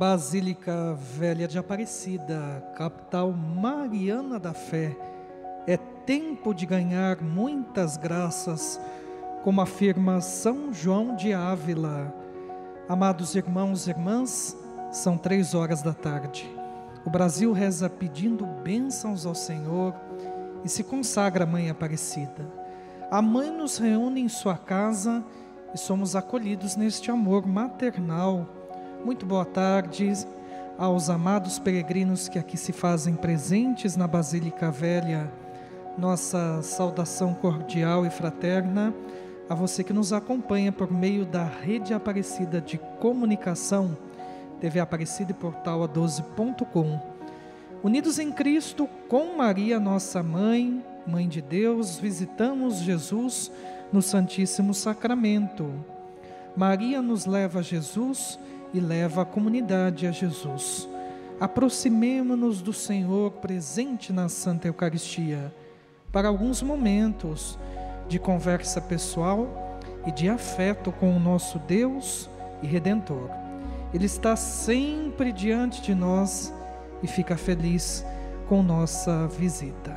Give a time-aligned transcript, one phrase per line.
[0.00, 4.96] Basílica Velha de Aparecida, capital mariana da fé,
[5.66, 8.80] é tempo de ganhar muitas graças,
[9.44, 12.14] como afirma São João de Ávila.
[12.88, 14.56] Amados irmãos e irmãs,
[14.90, 16.50] são três horas da tarde.
[17.04, 19.94] O Brasil reza pedindo bênçãos ao Senhor
[20.64, 22.50] e se consagra à Mãe Aparecida.
[23.10, 25.22] A mãe nos reúne em sua casa
[25.74, 28.59] e somos acolhidos neste amor maternal
[29.04, 30.12] muito boa tarde
[30.78, 35.30] aos amados peregrinos que aqui se fazem presentes na Basílica Velha.
[35.96, 38.94] Nossa saudação cordial e fraterna
[39.48, 43.96] a você que nos acompanha por meio da Rede Aparecida de Comunicação,
[44.60, 47.00] TV Aparecida e Portal A12.com.
[47.82, 53.50] Unidos em Cristo, com Maria, nossa mãe, Mãe de Deus, visitamos Jesus
[53.90, 55.72] no Santíssimo Sacramento.
[56.54, 58.38] Maria nos leva a Jesus
[58.72, 60.88] e leva a comunidade a Jesus.
[61.40, 65.52] Aproximemo-nos do Senhor presente na Santa Eucaristia
[66.12, 67.58] para alguns momentos
[68.08, 72.28] de conversa pessoal e de afeto com o nosso Deus
[72.62, 73.30] e Redentor.
[73.92, 76.52] Ele está sempre diante de nós
[77.02, 78.04] e fica feliz
[78.48, 79.96] com nossa visita.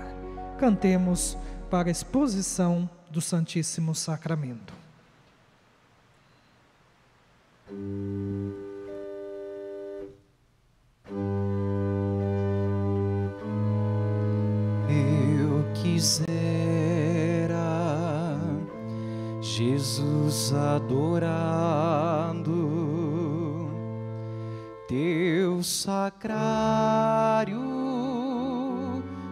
[0.57, 1.37] Cantemos
[1.69, 4.73] para a exposição do Santíssimo Sacramento.
[15.93, 16.25] Quisera
[19.41, 22.41] Jesus adorado,
[24.87, 26.33] teu sacrário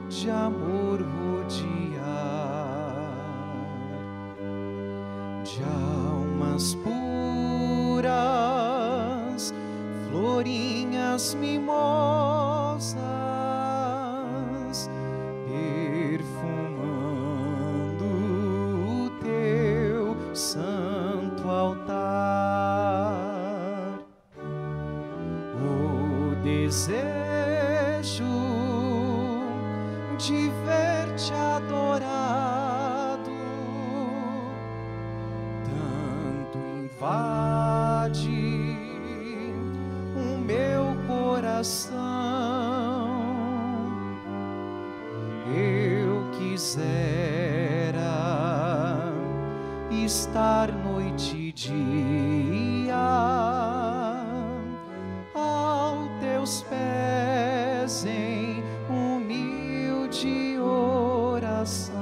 [0.08, 1.98] de amor rodear,
[5.44, 6.78] de almas
[7.96, 9.52] puras,
[10.12, 13.31] florinhas mimosas
[45.56, 47.12] eu quisera
[49.92, 52.96] estar noite e dia
[55.34, 62.02] aos teus pés em humilde oração.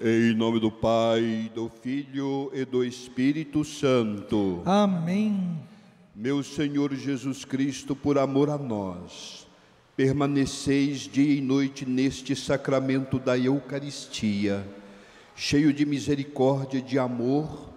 [0.00, 4.60] Em nome do Pai, do Filho e do Espírito Santo.
[4.66, 5.73] Amém.
[6.16, 9.48] Meu Senhor Jesus Cristo, por amor a nós,
[9.96, 14.64] permaneceis dia e noite neste sacramento da Eucaristia,
[15.34, 17.68] cheio de misericórdia e de amor,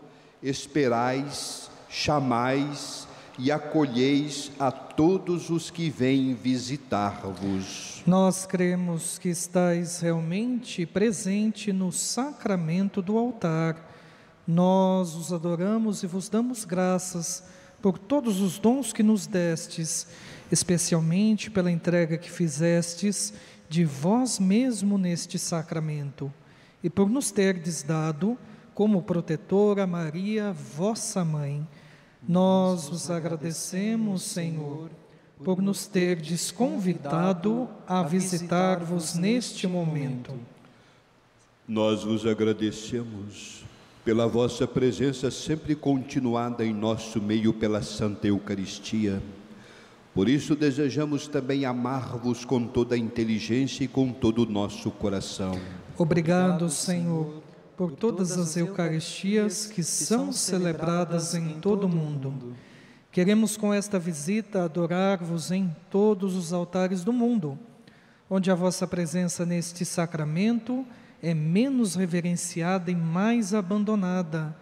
[0.43, 3.07] esperais, chamais
[3.39, 8.03] e acolheis a todos os que vêm visitar-vos.
[8.05, 13.95] Nós cremos que estais realmente presente no sacramento do altar.
[14.45, 17.43] Nós os adoramos e vos damos graças
[17.87, 20.07] por todos os dons que nos destes,
[20.51, 23.33] especialmente pela entrega que fizestes
[23.69, 26.29] de vós mesmo neste sacramento,
[26.83, 28.37] e por nos terdes dado
[28.73, 31.65] como protetora Maria, vossa mãe.
[32.27, 34.89] Nós vos agradecemos, Senhor,
[35.41, 40.33] por nos terdes convidado a visitar-vos neste momento.
[41.65, 43.63] Nós vos agradecemos
[44.07, 49.21] pela vossa presença sempre continuada em nosso meio pela Santa Eucaristia.
[50.13, 55.59] Por isso desejamos também amar-vos com toda a inteligência e com todo o nosso coração.
[55.98, 57.44] Obrigado, Senhor,
[57.75, 62.56] por todas as Eucaristias que são celebradas em todo o mundo.
[63.12, 67.60] Queremos com esta visita adorar-vos em todos os altares do mundo,
[68.30, 70.86] onde a vossa presença neste sacramento
[71.21, 74.55] é menos reverenciada e mais abandonada.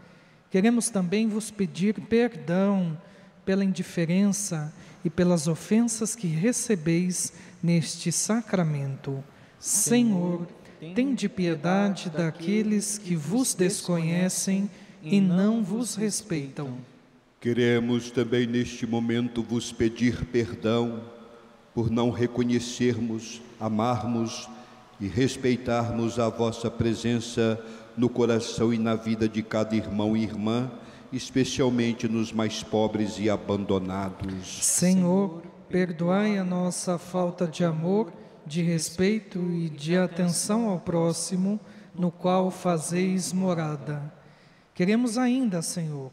[0.50, 2.98] Queremos também vos pedir perdão
[3.46, 4.74] pela indiferença
[5.04, 9.24] e pelas ofensas que recebeis neste sacramento.
[9.60, 10.48] Senhor,
[10.94, 14.70] tende piedade daqueles que vos desconhecem
[15.04, 16.78] e não vos respeitam.
[17.40, 21.04] Queremos também neste momento vos pedir perdão
[21.76, 24.50] por não reconhecermos, amarmos
[25.00, 27.60] e respeitarmos a vossa presença
[27.98, 30.72] no coração e na vida de cada irmão e irmã,
[31.12, 34.64] especialmente nos mais pobres e abandonados.
[34.64, 38.12] Senhor, perdoai a nossa falta de amor,
[38.46, 41.60] de respeito e de atenção ao próximo,
[41.94, 44.14] no qual fazeis morada.
[44.74, 46.12] Queremos ainda, Senhor,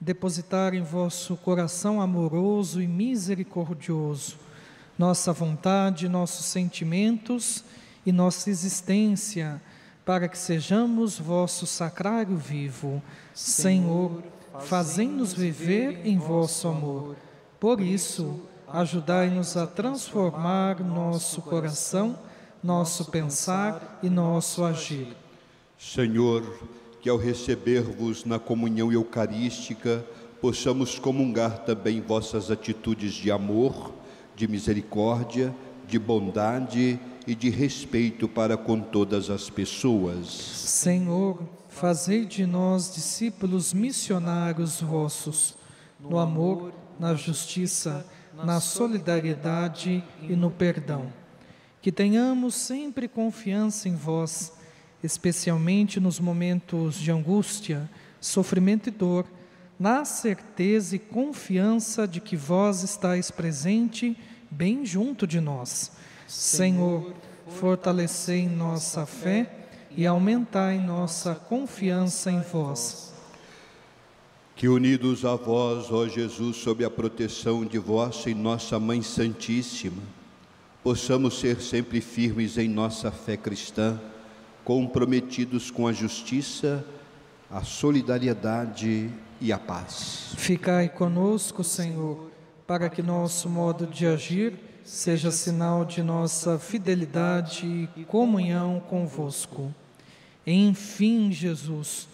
[0.00, 4.36] depositar em vosso coração amoroso e misericordioso
[5.00, 7.64] nossa vontade, nossos sentimentos
[8.04, 9.60] e nossa existência,
[10.04, 13.02] para que sejamos vosso sacrário vivo.
[13.34, 14.22] Senhor,
[14.60, 17.16] fazei-nos viver em vosso amor.
[17.58, 22.18] Por isso, ajudai-nos a transformar nosso coração,
[22.62, 25.16] nosso pensar e nosso agir.
[25.78, 26.42] Senhor,
[27.00, 30.04] que ao receber-vos na comunhão eucarística,
[30.40, 33.92] possamos comungar também vossas atitudes de amor,
[34.34, 35.54] de misericórdia,
[35.86, 36.98] de bondade
[37.30, 40.26] e de respeito para com todas as pessoas.
[40.26, 45.54] Senhor, fazei de nós discípulos missionários vossos,
[46.00, 48.04] no amor, na justiça,
[48.34, 51.12] na solidariedade e no perdão.
[51.80, 54.52] Que tenhamos sempre confiança em vós,
[55.00, 57.88] especialmente nos momentos de angústia,
[58.20, 59.24] sofrimento e dor,
[59.78, 64.18] na certeza e confiança de que vós estáis presente
[64.50, 65.92] bem junto de nós.
[66.30, 67.12] Senhor,
[67.48, 69.50] fortalecei nossa fé
[69.96, 73.12] e aumentai nossa confiança em vós.
[74.54, 80.00] Que unidos a vós, ó Jesus, sob a proteção de vossa e nossa Mãe Santíssima,
[80.84, 84.00] possamos ser sempre firmes em nossa fé cristã,
[84.64, 86.86] comprometidos com a justiça,
[87.50, 89.10] a solidariedade
[89.40, 90.32] e a paz.
[90.36, 92.30] Ficai conosco, Senhor,
[92.68, 99.72] para que nosso modo de agir seja sinal de nossa fidelidade e comunhão convosco.
[100.44, 102.08] Enfim, Jesus,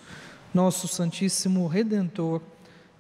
[0.53, 2.43] nosso Santíssimo Redentor,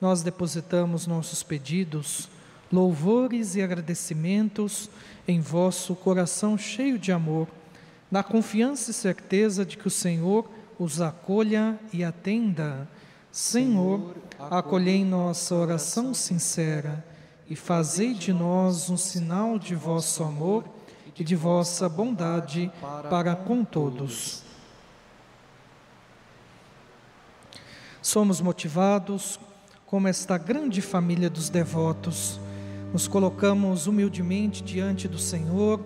[0.01, 2.27] nós depositamos nossos pedidos,
[2.73, 4.89] louvores e agradecimentos
[5.29, 7.47] em vosso coração cheio de amor,
[8.11, 12.89] na confiança e certeza de que o Senhor os acolha e atenda.
[13.31, 17.05] Senhor, acolhei nossa oração sincera
[17.49, 20.65] e fazei de nós um sinal de vosso amor
[21.19, 22.71] e de vossa bondade
[23.09, 24.43] para com todos.
[28.03, 29.39] Somos motivados
[29.87, 32.41] como esta grande família dos devotos.
[32.93, 35.81] Nos colocamos humildemente diante do Senhor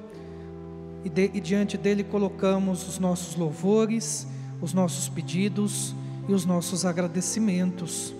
[1.04, 4.26] e, de, e diante dele colocamos os nossos louvores,
[4.60, 5.94] os nossos pedidos
[6.28, 8.14] e os nossos agradecimentos.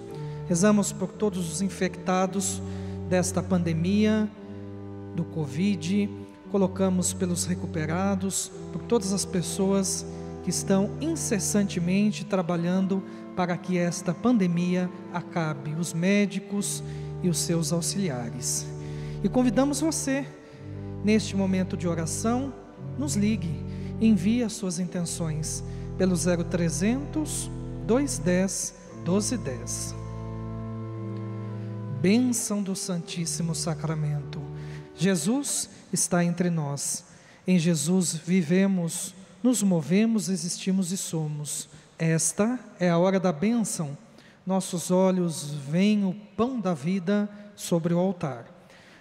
[0.48, 2.60] Rezamos por todos os infectados
[3.10, 4.30] desta pandemia
[5.16, 6.08] do Covid,
[6.50, 10.06] colocamos pelos recuperados, por todas as pessoas
[10.44, 13.02] que estão incessantemente trabalhando
[13.34, 16.84] para que esta pandemia acabe, os médicos
[17.20, 18.66] e os seus auxiliares.
[19.24, 20.24] E convidamos você,
[21.04, 22.54] neste momento de oração,
[22.96, 23.60] nos ligue,
[24.00, 25.64] envie as suas intenções
[25.98, 27.50] pelo 0300
[27.86, 29.99] 210 1210
[32.00, 34.40] bênção do Santíssimo Sacramento.
[34.96, 37.04] Jesus está entre nós.
[37.46, 41.68] Em Jesus vivemos, nos movemos, existimos e somos.
[41.98, 43.96] Esta é a hora da bênção.
[44.46, 48.46] Nossos olhos veem o pão da vida sobre o altar.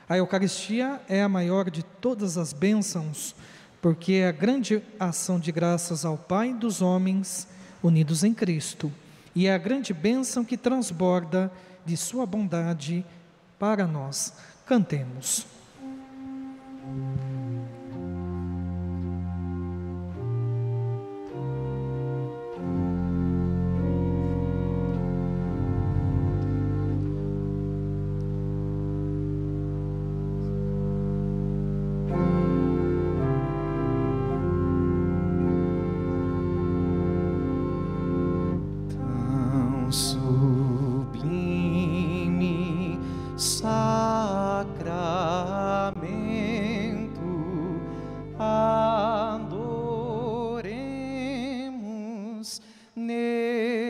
[0.08, 3.34] A Eucaristia é a maior de todas as bênçãos,
[3.82, 7.48] porque é a grande ação de graças ao Pai dos homens
[7.82, 8.91] unidos em Cristo.
[9.34, 11.50] E é a grande bênção que transborda
[11.89, 13.03] de Sua bondade
[13.58, 14.34] para nós.
[14.65, 15.48] Cantemos.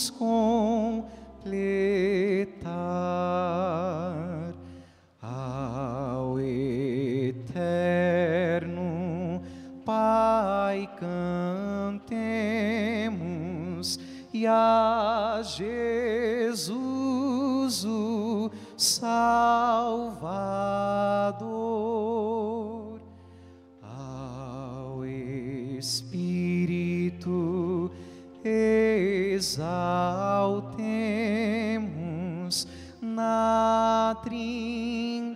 [0.00, 1.44] Jesus completar
[5.20, 7.50] ao eterno.
[9.84, 12.30] Pai cantemos
[14.32, 16.24] e a Jesus
[17.84, 19.20] o Salvador
[23.82, 26.19] ao Espírito
[29.40, 29.70] exaltemos
[33.00, 35.30] na Trindade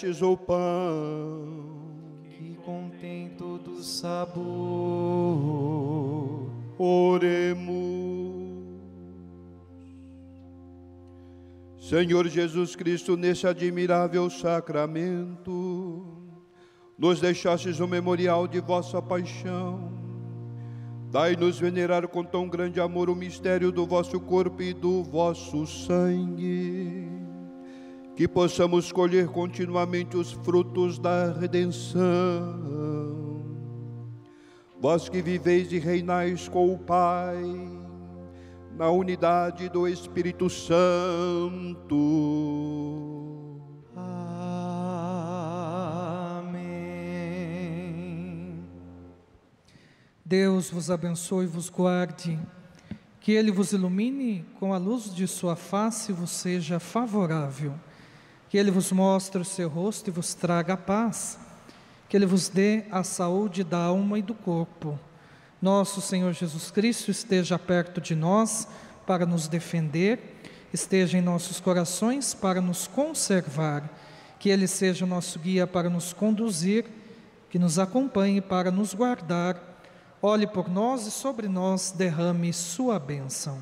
[0.00, 1.78] lhes destes o pão,
[2.30, 4.40] Que contém todo sabor.
[6.78, 7.80] oremos.
[11.78, 16.06] Senhor Jesus Cristo, nesse admirável sacramento,
[16.96, 19.92] nos deixastes o memorial de vossa paixão.
[21.10, 27.08] Dai-nos venerar com tão grande amor o mistério do vosso corpo e do vosso sangue,
[28.16, 32.00] que possamos colher continuamente os frutos da redenção.
[34.80, 37.42] Vós que viveis e reinais com o Pai,
[38.74, 40.80] na unidade do Espírito Santo.
[43.94, 44.50] Amém.
[50.24, 52.38] Deus vos abençoe e vos guarde,
[53.20, 57.74] que Ele vos ilumine com a luz de Sua face e vos seja favorável,
[58.50, 61.38] que Ele vos mostre o seu rosto e vos traga a paz,
[62.06, 64.98] que Ele vos dê a saúde da alma e do corpo.
[65.62, 68.68] Nosso Senhor Jesus Cristo esteja perto de nós
[69.06, 73.88] para nos defender, esteja em nossos corações para nos conservar,
[74.38, 76.84] que Ele seja o nosso guia para nos conduzir,
[77.48, 79.70] que nos acompanhe para nos guardar
[80.22, 83.58] olhe por nós e sobre nós derrame sua bênção.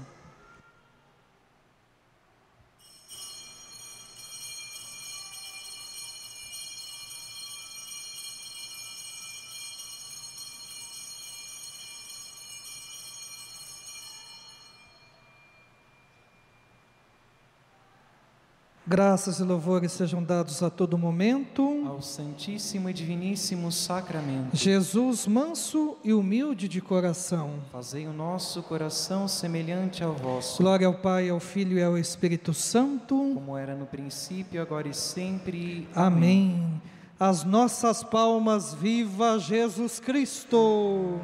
[18.89, 21.85] Graças e louvores sejam dados a todo momento.
[21.87, 27.51] Ao Santíssimo e Diviníssimo Sacramento, Jesus, manso e humilde de coração.
[27.71, 32.55] fazei o nosso coração semelhante ao vosso, Glória ao Pai, ao Filho e ao Espírito
[32.55, 33.33] Santo.
[33.35, 35.87] como era no princípio, agora e sempre.
[35.95, 36.81] Amém.
[37.21, 41.21] As nossas palmas, viva Jesus Cristo!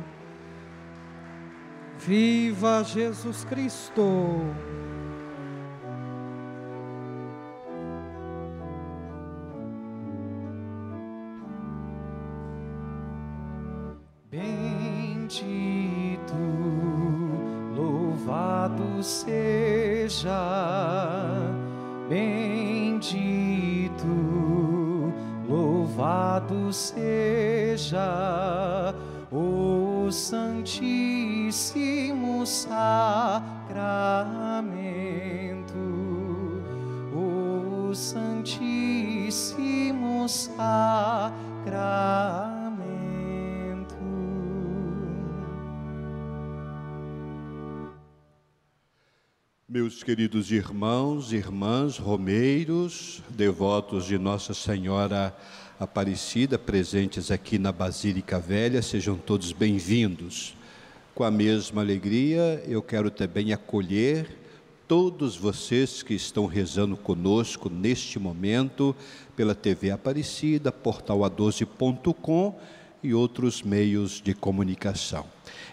[1.99, 4.03] Viva Jesus Cristo!
[26.75, 28.03] Seja
[29.31, 30.85] o Santíssimo
[32.45, 33.45] Sacramento,
[37.15, 39.49] o Santíssimo
[40.29, 40.75] Sacramento.
[49.69, 55.37] Meus queridos irmãos, irmãs, romeiros, devotos de Nossa Senhora
[55.79, 60.55] Aparecida, presentes aqui na Basílica Velha, sejam todos bem-vindos.
[61.17, 64.39] Com a mesma alegria, eu quero também acolher
[64.87, 68.95] todos vocês que estão rezando conosco neste momento
[69.35, 72.57] pela TV Aparecida, portal a12.com
[73.03, 75.27] e outros meios de comunicação.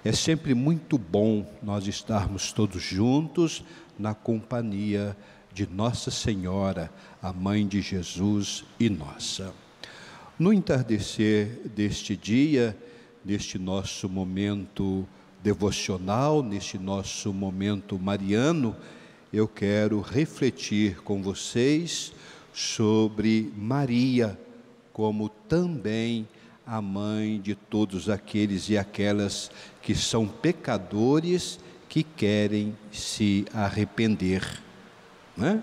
[0.04, 3.64] É sempre muito bom nós estarmos todos juntos
[4.00, 5.16] na companhia
[5.54, 6.92] de Nossa Senhora,
[7.22, 9.54] a Mãe de Jesus e nossa.
[10.42, 12.76] No entardecer deste dia,
[13.24, 15.08] neste nosso momento
[15.44, 18.76] devocional, neste nosso momento mariano,
[19.32, 22.12] eu quero refletir com vocês
[22.52, 24.36] sobre Maria,
[24.92, 26.28] como também
[26.66, 34.42] a mãe de todos aqueles e aquelas que são pecadores que querem se arrepender.
[35.38, 35.62] Né?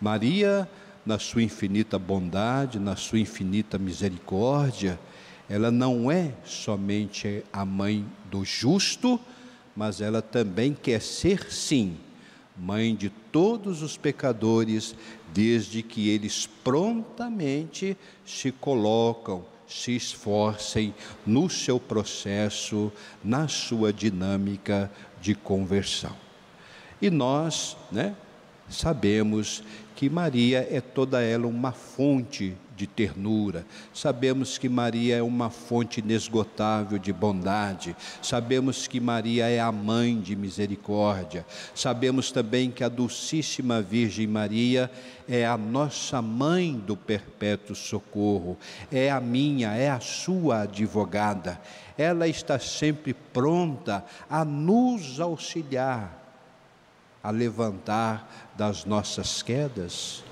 [0.00, 0.66] Maria,
[1.04, 4.98] na sua infinita bondade, na sua infinita misericórdia,
[5.48, 9.20] ela não é somente a mãe do justo,
[9.76, 11.96] mas ela também quer ser, sim,
[12.56, 14.94] mãe de todos os pecadores,
[15.32, 20.94] desde que eles prontamente se colocam, se esforcem
[21.26, 22.92] no seu processo,
[23.22, 26.14] na sua dinâmica de conversão.
[27.02, 28.14] E nós, né,
[28.68, 29.62] sabemos
[29.94, 33.64] que Maria é toda ela uma fonte de ternura.
[33.92, 37.96] Sabemos que Maria é uma fonte inesgotável de bondade.
[38.20, 41.46] Sabemos que Maria é a mãe de misericórdia.
[41.74, 44.90] Sabemos também que a Dulcíssima Virgem Maria
[45.28, 48.58] é a nossa mãe do perpétuo socorro.
[48.90, 51.60] É a minha, é a sua advogada.
[51.96, 56.23] Ela está sempre pronta a nos auxiliar
[57.24, 60.22] a levantar das nossas quedas.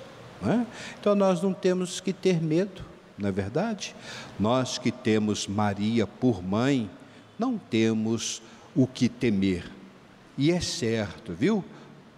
[0.45, 0.67] É?
[1.01, 2.85] Então nós não temos que ter medo,
[3.17, 3.95] não é verdade?
[4.39, 6.91] Nós que temos Maria por mãe,
[7.39, 8.43] não temos
[8.77, 9.71] o que temer.
[10.37, 11.65] E é certo, viu?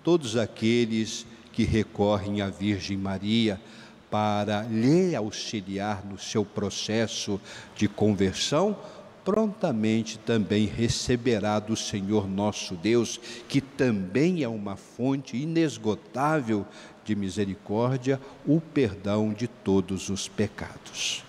[0.02, 3.61] Todos aqueles que recorrem à Virgem Maria
[4.11, 7.40] para lhe auxiliar no seu processo
[7.76, 8.76] de conversão,
[9.25, 16.66] prontamente também receberá do Senhor nosso Deus, que também é uma fonte inesgotável
[17.05, 21.25] de misericórdia, o perdão de todos os pecados.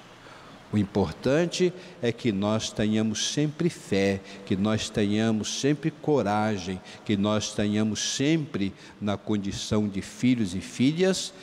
[0.74, 7.54] O importante é que nós tenhamos sempre fé, que nós tenhamos sempre coragem, que nós
[7.54, 11.34] tenhamos sempre, na condição de filhos e filhas,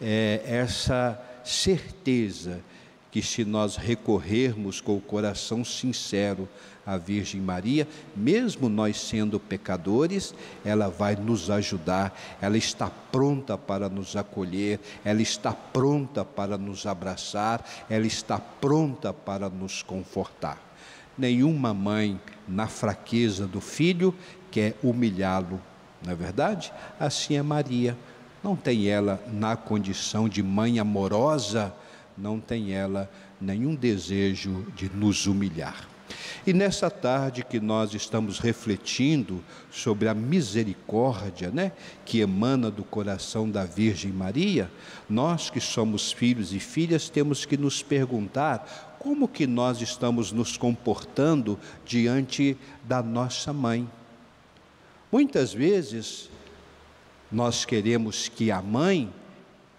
[0.00, 2.64] é, essa certeza
[3.10, 6.48] que se nós recorrermos com o coração sincero
[6.86, 13.88] à Virgem Maria, mesmo nós sendo pecadores, ela vai nos ajudar, ela está pronta para
[13.88, 20.58] nos acolher, ela está pronta para nos abraçar, ela está pronta para nos confortar.
[21.18, 22.18] Nenhuma mãe,
[22.48, 24.14] na fraqueza do filho,
[24.50, 25.60] quer humilhá-lo,
[26.02, 26.72] não é verdade?
[26.98, 27.96] Assim é Maria.
[28.42, 31.74] Não tem ela na condição de mãe amorosa,
[32.20, 35.88] não tem ela nenhum desejo de nos humilhar.
[36.46, 41.72] E nessa tarde que nós estamos refletindo sobre a misericórdia, né,
[42.04, 44.70] que emana do coração da Virgem Maria,
[45.08, 50.56] nós que somos filhos e filhas temos que nos perguntar como que nós estamos nos
[50.56, 53.88] comportando diante da nossa mãe.
[55.10, 56.28] Muitas vezes
[57.30, 59.10] nós queremos que a mãe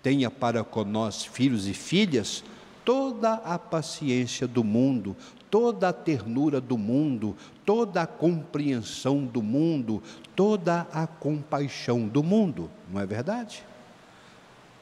[0.02, 2.44] tenha para nós, filhos e filhas,
[2.84, 5.16] toda a paciência do mundo,
[5.50, 7.36] toda a ternura do mundo,
[7.66, 10.02] toda a compreensão do mundo,
[10.36, 13.64] toda a compaixão do mundo, não é verdade?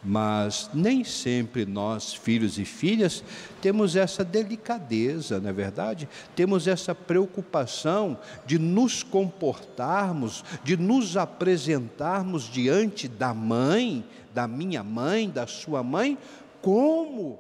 [0.02, 3.22] Mas nem sempre nós, filhos e filhas,
[3.62, 6.08] temos essa delicadeza, não é verdade?
[6.36, 14.06] Temos essa preocupação de nos comportarmos, de nos apresentarmos diante da mãe,
[14.40, 16.18] da minha mãe, da sua mãe,
[16.62, 17.38] como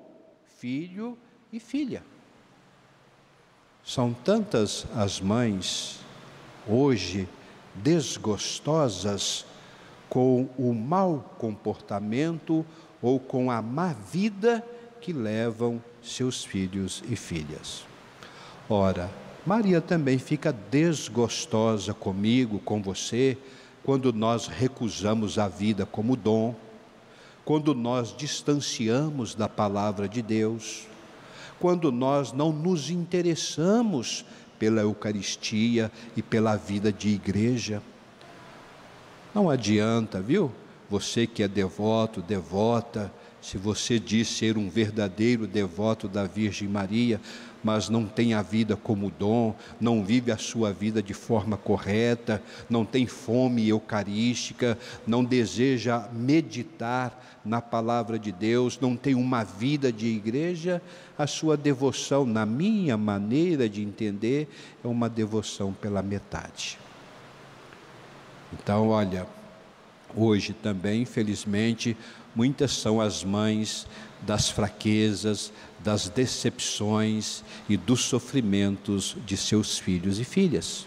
[0.57, 1.17] filho
[1.49, 2.03] e filha.
[3.81, 6.01] São tantas as mães
[6.67, 7.25] hoje
[7.73, 9.45] desgostosas
[10.09, 12.65] com o mau comportamento
[13.01, 14.61] ou com a má vida
[14.99, 17.85] que levam seus filhos e filhas.
[18.69, 19.09] Ora,
[19.45, 23.37] Maria também fica desgostosa comigo, com você,
[23.85, 26.53] quando nós recusamos a vida como dom,
[27.45, 30.87] quando nós distanciamos da palavra de Deus,
[31.59, 34.25] quando nós não nos interessamos
[34.57, 37.81] pela Eucaristia e pela vida de igreja.
[39.33, 40.51] Não adianta, viu?
[40.89, 47.19] Você que é devoto, devota, se você diz ser um verdadeiro devoto da Virgem Maria,
[47.63, 52.41] mas não tem a vida como dom, não vive a sua vida de forma correta,
[52.69, 59.91] não tem fome eucarística, não deseja meditar na palavra de Deus, não tem uma vida
[59.91, 60.81] de igreja,
[61.17, 64.47] a sua devoção, na minha maneira de entender,
[64.83, 66.77] é uma devoção pela metade.
[68.53, 69.27] Então, olha,
[70.15, 71.95] hoje também, infelizmente,
[72.35, 73.87] muitas são as mães
[74.21, 80.85] das fraquezas, das decepções e dos sofrimentos de seus filhos e filhas.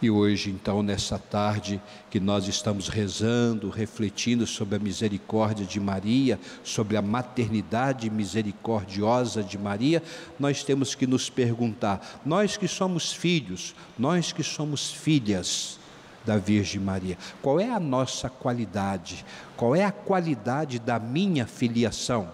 [0.00, 6.38] E hoje, então, nessa tarde que nós estamos rezando, refletindo sobre a misericórdia de Maria,
[6.62, 10.00] sobre a maternidade misericordiosa de Maria,
[10.38, 15.80] nós temos que nos perguntar: nós que somos filhos, nós que somos filhas
[16.24, 19.24] da Virgem Maria, qual é a nossa qualidade?
[19.56, 22.30] Qual é a qualidade da minha filiação?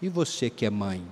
[0.00, 1.04] E você que é mãe?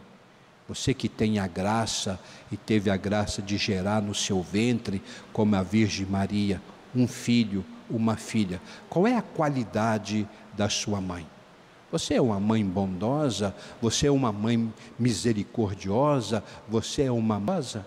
[0.69, 2.19] Você que tem a graça
[2.51, 5.03] e teve a graça de gerar no seu ventre,
[5.33, 6.61] como a Virgem Maria,
[6.95, 8.61] um filho, uma filha.
[8.89, 11.27] Qual é a qualidade da sua mãe?
[11.91, 13.55] Você é uma mãe bondosa?
[13.83, 16.45] Você é uma mãe misericordiosa?
[16.69, 17.85] Você é uma moça?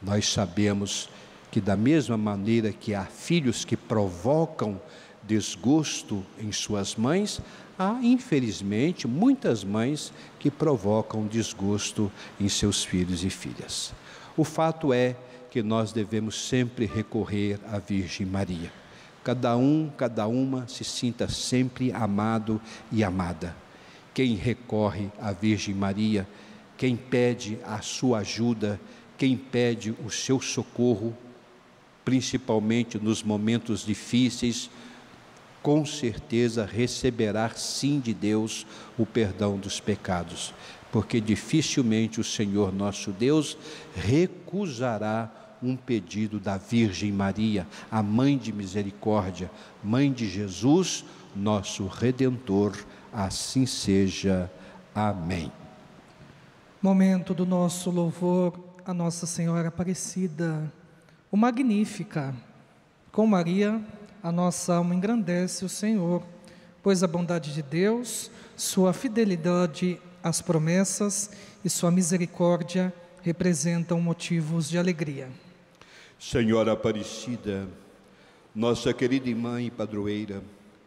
[0.00, 1.10] Nós sabemos
[1.50, 4.80] que, da mesma maneira que há filhos que provocam
[5.22, 7.40] desgosto em suas mães,
[7.78, 13.92] há, infelizmente, muitas mães que provocam desgosto em seus filhos e filhas.
[14.36, 15.16] O fato é
[15.50, 18.72] que nós devemos sempre recorrer à Virgem Maria.
[19.24, 23.54] Cada um, cada uma se sinta sempre amado e amada.
[24.14, 26.26] Quem recorre à Virgem Maria,
[26.76, 28.80] quem pede a sua ajuda,
[29.16, 31.14] quem pede o seu socorro,
[32.08, 34.70] principalmente nos momentos difíceis,
[35.62, 38.66] com certeza receberá sim de Deus
[38.96, 40.54] o perdão dos pecados,
[40.90, 43.58] porque dificilmente o Senhor nosso Deus
[43.94, 45.30] recusará
[45.62, 49.50] um pedido da Virgem Maria, a mãe de misericórdia,
[49.84, 51.04] mãe de Jesus,
[51.36, 52.74] nosso redentor.
[53.12, 54.50] Assim seja.
[54.94, 55.52] Amém.
[56.80, 60.72] Momento do nosso louvor a Nossa Senhora Aparecida,
[61.30, 62.34] o Magnífica,
[63.12, 63.80] com Maria
[64.22, 66.22] a nossa alma engrandece o Senhor,
[66.82, 71.30] pois a bondade de Deus, sua fidelidade às promessas
[71.64, 75.28] e sua misericórdia representam motivos de alegria.
[76.18, 77.68] Senhora Aparecida,
[78.54, 80.42] nossa querida mãe e padroeira,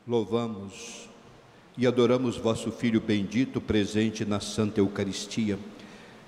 [0.07, 1.09] louvamos
[1.77, 5.57] e adoramos vosso Filho bendito presente na Santa Eucaristia.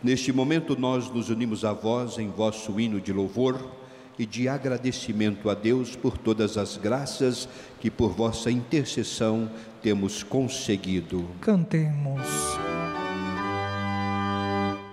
[0.02, 3.83] Neste momento, nós nos unimos a vós em vosso hino de louvor
[4.18, 7.48] e de agradecimento a Deus por todas as graças
[7.80, 9.50] que por vossa intercessão
[9.82, 11.28] temos conseguido.
[11.42, 12.22] Cantemos.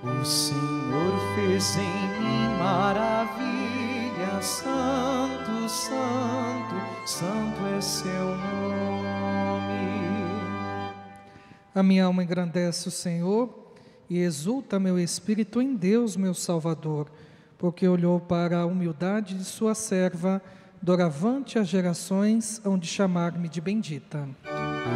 [0.02, 6.74] O Senhor fez em mim maravilha, Santo, Santo,
[7.06, 8.70] Santo é seu nome.
[11.74, 13.72] A minha alma engrandece o Senhor
[14.09, 17.11] e exulta meu espírito em Deus, meu Salvador
[17.61, 20.40] porque olhou para a humildade de sua serva,
[20.81, 24.27] doravante as gerações hão de chamar-me de bendita.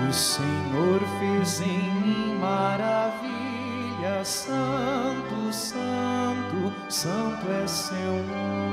[0.08, 1.66] O Senhor fez em
[2.00, 8.64] mim maravilha, santo, santo, santo é seu nome.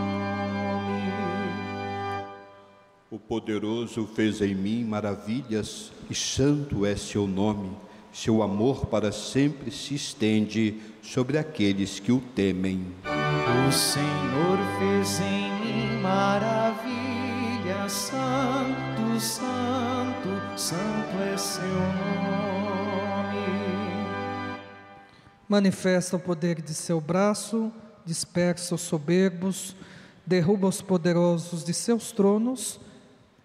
[3.11, 7.71] O poderoso fez em mim maravilhas e santo é seu nome.
[8.13, 12.85] Seu amor para sempre se estende sobre aqueles que o temem.
[13.71, 23.37] O Senhor fez em mim maravilha, Santo, Santo, Santo é seu nome.
[25.47, 27.71] Manifesta o poder de seu braço,
[28.05, 29.73] dispersa os soberbos,
[30.25, 32.77] derruba os poderosos de seus tronos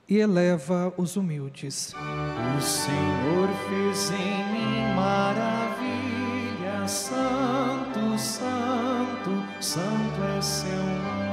[0.08, 1.94] e eleva os humildes.
[1.94, 8.85] O Senhor fez em mim maravilha, Santo, Santo,
[9.66, 11.26] Santo é seu nome.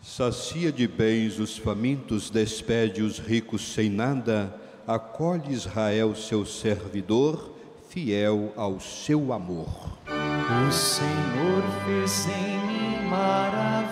[0.00, 7.52] Sacia de bens os famintos, despede os ricos sem nada, acolhe Israel, seu servidor,
[7.88, 9.98] fiel ao seu amor.
[10.06, 13.88] O Senhor fez em mim maravilha,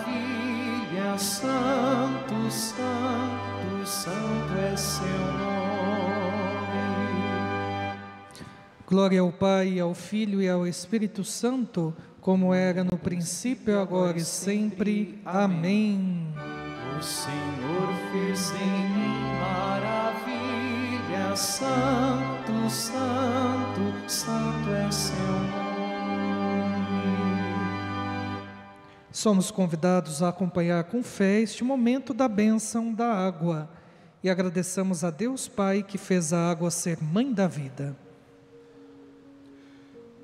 [1.17, 5.70] Santo, Santo, Santo é seu
[8.91, 14.25] Glória ao Pai, ao Filho e ao Espírito Santo, como era no princípio, agora e
[14.25, 15.17] sempre.
[15.23, 16.27] Amém.
[16.99, 25.71] O Senhor fez em mim maravilha, Santo, Santo, Santo é seu nome.
[29.09, 33.69] Somos convidados a acompanhar com fé este momento da bênção da água
[34.21, 37.95] e agradecemos a Deus Pai que fez a água ser mãe da vida.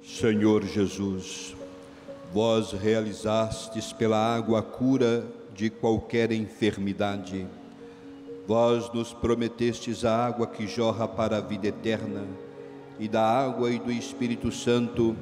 [0.08, 1.54] Senhor Jesus,
[2.34, 7.46] vós realizastes pela água a cura de qualquer enfermidade.
[8.48, 12.24] Vós nos prometestes a água que jorra para a vida eterna,
[12.98, 15.14] e da água e do Espírito Santo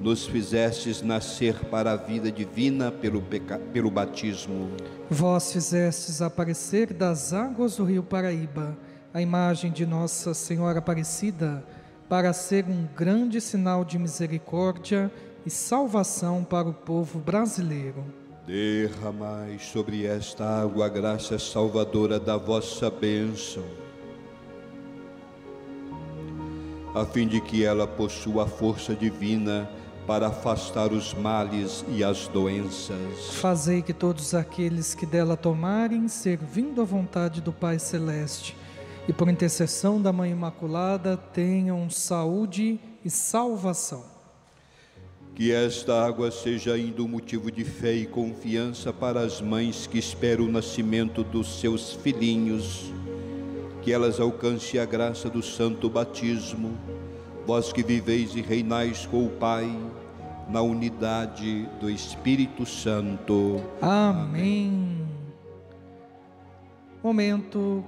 [0.00, 3.58] nos fizestes nascer para a vida divina pelo, peca...
[3.58, 4.70] pelo batismo.
[5.10, 8.78] Vós fizestes aparecer das águas do rio Paraíba
[9.12, 11.64] a imagem de Nossa Senhora Aparecida,
[12.08, 15.12] para ser um grande sinal de misericórdia
[15.44, 18.04] e salvação para o povo brasileiro.
[18.46, 23.62] Derramai sobre esta água a graça salvadora da vossa bênção,
[26.94, 29.68] a fim de que ela possua a força divina
[30.06, 33.34] para afastar os males e as doenças.
[33.34, 38.56] Fazei que todos aqueles que dela tomarem, servindo à vontade do Pai Celeste,
[39.08, 44.04] e por intercessão da Mãe Imaculada, tenham saúde e salvação.
[45.34, 49.98] Que esta água seja ainda um motivo de fé e confiança para as mães que
[49.98, 52.92] esperam o nascimento dos seus filhinhos.
[53.80, 56.76] Que elas alcancem a graça do santo batismo.
[57.46, 59.74] Vós que viveis e reinais com o Pai,
[60.50, 63.62] na unidade do Espírito Santo.
[63.80, 64.68] Amém.
[64.68, 65.08] Amém.
[67.02, 67.82] Momento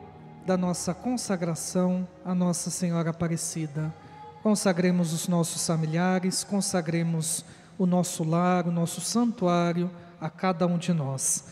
[0.50, 3.94] da nossa consagração a Nossa Senhora Aparecida.
[4.42, 7.44] Consagremos os nossos familiares, consagremos
[7.78, 9.88] o nosso lar, o nosso santuário
[10.20, 11.44] a cada um de nós.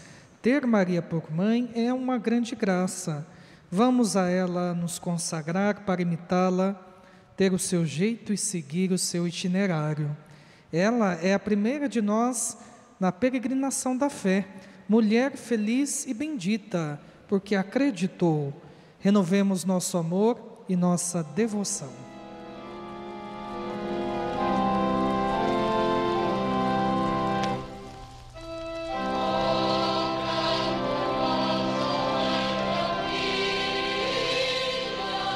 [0.42, 3.24] Ter Maria por mãe é uma grande graça.
[3.70, 6.74] Vamos a ela nos consagrar para imitá-la,
[7.36, 10.10] ter o seu jeito e seguir o seu itinerário.
[10.72, 12.58] Ela é a primeira de nós
[12.98, 14.44] na peregrinação da fé,
[14.88, 18.66] mulher feliz e bendita, porque acreditou
[19.00, 21.88] Renovemos nosso amor e nossa devoção.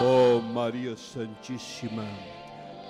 [0.01, 2.05] Ó oh, Maria Santíssima,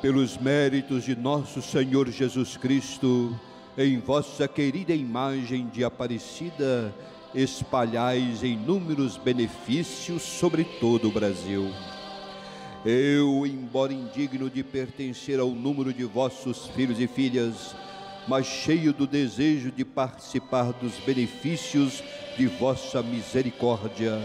[0.01, 3.39] pelos méritos de nosso Senhor Jesus Cristo,
[3.77, 6.95] em vossa querida imagem de Aparecida,
[7.35, 11.71] espalhais inúmeros benefícios sobre todo o Brasil.
[12.85, 17.75] Eu, embora indigno de pertencer ao número de vossos filhos e filhas,
[18.29, 22.03] mas cheio do desejo de participar dos benefícios
[22.37, 24.21] de vossa misericórdia,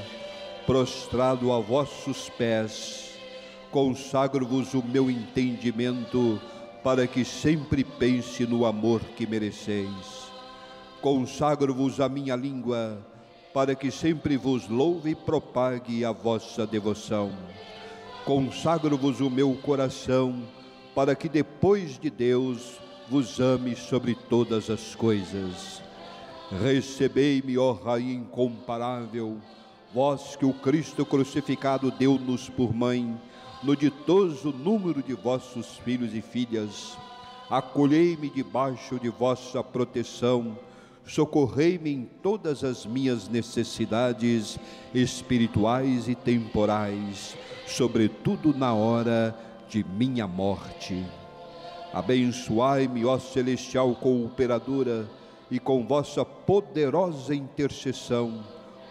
[0.65, 3.11] prostrado a vossos pés,
[3.71, 6.41] consagro-vos o meu entendimento
[6.83, 10.26] para que sempre pense no amor que mereceis
[11.01, 13.05] consagro-vos a minha língua,
[13.53, 17.31] para que sempre vos louve e propague a vossa devoção.
[18.25, 20.43] Consagro-vos o meu coração,
[20.93, 22.79] para que depois de Deus
[23.09, 25.81] vos ame sobre todas as coisas.
[26.61, 29.37] Recebei-me, ó Rainha incomparável,
[29.93, 33.19] vós que o Cristo crucificado deu-nos por mãe,
[33.63, 36.97] no ditoso número de vossos filhos e filhas.
[37.49, 40.57] Acolhei-me debaixo de vossa proteção
[41.07, 44.59] socorrei-me em todas as minhas necessidades
[44.93, 49.35] espirituais e temporais, sobretudo na hora
[49.69, 51.03] de minha morte.
[51.93, 55.09] Abençoai-me, ó celestial cooperadora,
[55.49, 58.43] e com vossa poderosa intercessão,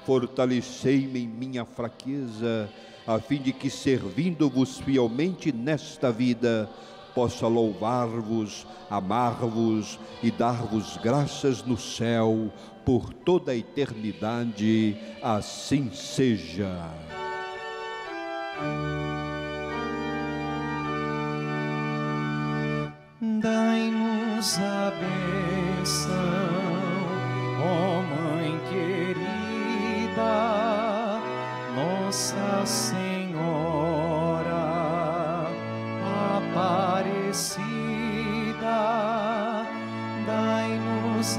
[0.07, 2.71] fortalecei-me em minha fraqueza,
[3.07, 6.69] a fim de que, servindo-vos fielmente nesta vida,
[7.17, 12.53] possa louvar-vos, amar-vos e dar-vos graças no céu
[12.85, 14.99] por toda a eternidade.
[15.23, 16.79] Assim seja.
[23.41, 26.13] Dai-nos a benção,
[27.63, 27.96] ó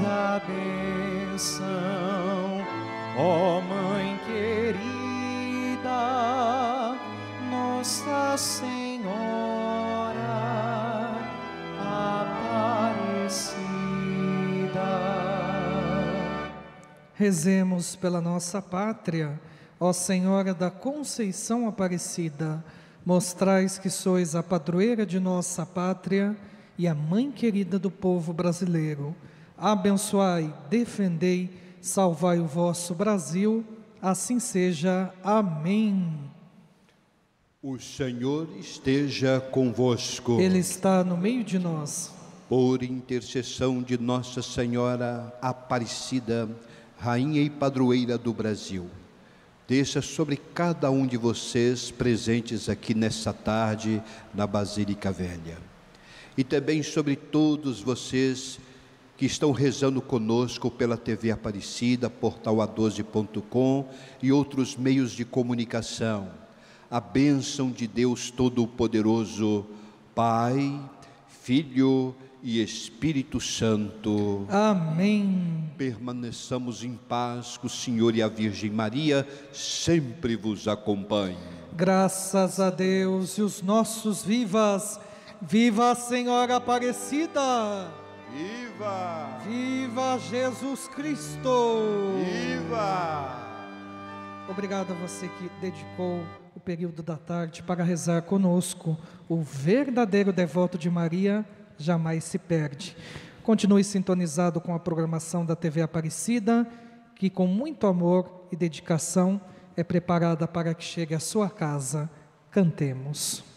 [0.04, 1.66] a benção,
[3.16, 5.88] ó Mãe querida,
[7.50, 9.08] Nossa Senhora
[11.80, 13.48] Aparecida.
[17.14, 19.40] Rezemos pela nossa pátria,
[19.80, 22.64] ó Senhora da Conceição Aparecida,
[23.04, 26.36] mostrais que sois a padroeira de nossa pátria
[26.76, 29.16] e a mãe querida do povo brasileiro
[29.58, 33.64] abençoai, defendei, salvai o vosso Brasil,
[34.00, 35.12] assim seja.
[35.22, 36.12] Amém.
[37.62, 40.40] O Senhor esteja convosco.
[40.40, 42.12] Ele está no meio de nós.
[42.48, 46.48] Por intercessão de Nossa Senhora Aparecida,
[46.98, 48.86] Rainha e Padroeira do Brasil,
[49.66, 55.58] desça sobre cada um de vocês presentes aqui nessa tarde na Basílica Velha
[56.38, 58.60] e também sobre todos vocês
[59.18, 63.88] que estão rezando conosco pela TV Aparecida, portal a12.com
[64.22, 66.30] e outros meios de comunicação.
[66.88, 69.66] A bênção de Deus Todo-Poderoso,
[70.14, 70.80] Pai,
[71.42, 74.46] Filho e Espírito Santo.
[74.48, 75.68] Amém.
[75.76, 81.36] Permaneçamos em paz, que o Senhor e a Virgem Maria sempre vos acompanhem.
[81.72, 85.00] Graças a Deus e os nossos vivas.
[85.42, 88.07] Viva a Senhora Aparecida!
[88.32, 89.38] Viva!
[89.46, 91.82] Viva Jesus Cristo!
[92.24, 93.48] Viva!
[94.48, 96.22] Obrigado a você que dedicou
[96.54, 98.96] o período da tarde para rezar conosco.
[99.28, 101.44] O verdadeiro devoto de Maria
[101.76, 102.96] jamais se perde.
[103.42, 106.66] Continue sintonizado com a programação da TV Aparecida,
[107.14, 109.40] que com muito amor e dedicação
[109.76, 112.10] é preparada para que chegue à sua casa.
[112.50, 113.47] Cantemos.